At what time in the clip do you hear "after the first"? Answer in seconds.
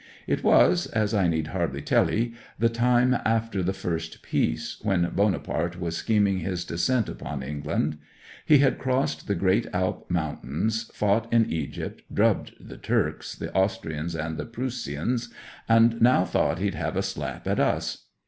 3.23-4.23